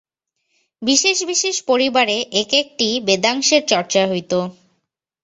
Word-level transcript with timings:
বিশেষ 0.81 1.17
বিশেষ 1.25 1.55
পরিবারে 1.63 2.17
এক 2.41 2.51
একটি 2.53 2.87
বেদাংশের 3.07 3.63
চর্চা 3.67 4.01
হইত। 4.07 4.31